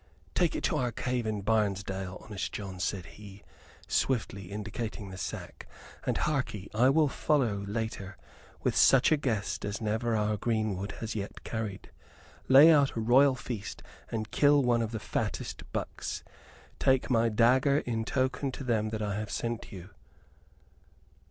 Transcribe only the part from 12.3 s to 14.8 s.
Lay out a royal feast and kill